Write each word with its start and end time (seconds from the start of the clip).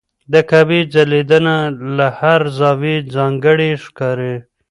د 0.33 0.35
کعبې 0.49 0.79
ځلېدنه 0.93 1.55
له 1.97 2.07
هر 2.19 2.41
زاویې 2.57 2.97
ځانګړې 3.15 3.69
ښکاري. 3.83 4.35